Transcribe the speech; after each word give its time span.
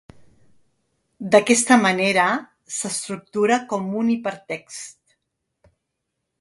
D'aquesta 1.35 1.77
manera, 1.83 2.25
s'estructura 2.77 3.61
com 3.75 3.89
un 4.03 4.11
hipertext. 4.17 5.17